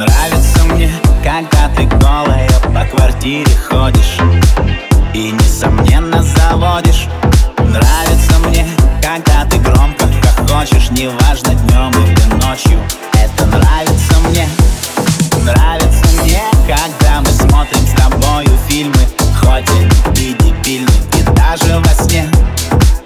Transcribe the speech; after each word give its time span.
Нравится 0.00 0.64
мне, 0.64 0.90
когда 1.22 1.68
ты 1.76 1.84
голая 1.98 2.48
по 2.72 2.86
квартире 2.86 3.54
ходишь 3.68 4.16
И 5.12 5.30
несомненно 5.30 6.22
заводишь. 6.22 7.06
Нравится 7.58 8.38
мне, 8.46 8.66
когда 9.02 9.44
ты 9.44 9.58
громко 9.58 10.06
хохочешь 10.22 10.88
Неважно 10.88 11.54
днем 11.54 11.90
или 11.90 12.42
ночью. 12.42 12.80
Это 13.12 13.44
нравится 13.44 14.14
мне. 14.30 14.48
Нравится 15.44 16.06
мне, 16.22 16.40
когда 16.66 17.20
мы 17.20 17.30
смотрим 17.32 17.86
с 17.86 17.90
тобою 17.90 18.58
фильмы 18.68 19.06
Хоть 19.38 19.68
и 20.16 20.32
дебильны, 20.32 20.88
и 21.18 21.22
даже 21.34 21.78
во 21.78 22.04
сне. 22.04 22.26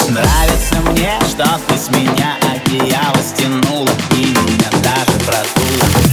Нравится 0.09 0.77
мне, 0.93 1.11
что 1.29 1.59
ты 1.67 1.77
с 1.77 1.91
меня 1.91 2.37
одеяло 2.55 3.19
стянула 3.21 3.91
И 4.13 4.27
меня 4.27 4.71
даже 4.81 5.19
продула 5.27 6.04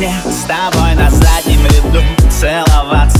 Мне 0.00 0.14
с 0.24 0.44
тобой 0.44 0.94
на 0.94 1.10
заднем 1.10 1.62
ряду 1.66 2.02
целоваться 2.30 3.19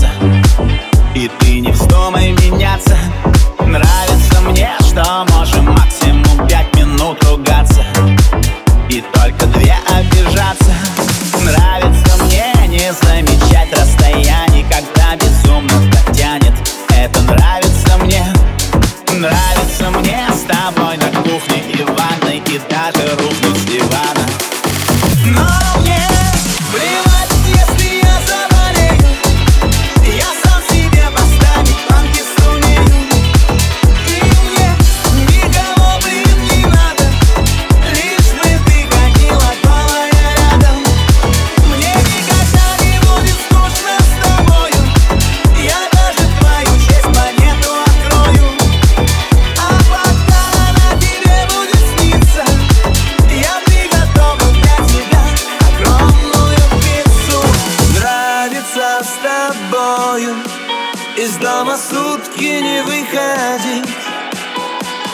сутки 61.89 62.61
не 62.61 62.81
выходить 62.83 63.89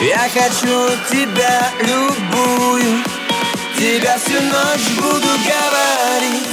Я 0.02 0.30
хочу 0.30 0.90
тебя 1.10 1.70
любую. 1.82 3.04
Тебя 3.78 4.18
всю 4.18 4.42
ночь 4.42 4.90
буду 4.98 5.28
говорить. 5.46 6.48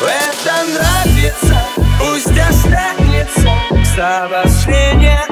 Это 0.00 0.54
нравится, 0.72 1.62
пусть 1.98 2.38
останется. 2.38 3.50
С 3.84 3.98
обострения 3.98 5.26